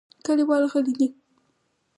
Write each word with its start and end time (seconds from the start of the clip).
کلیوال 0.25 0.63
غلي 0.71 0.93
دي. 0.99 1.07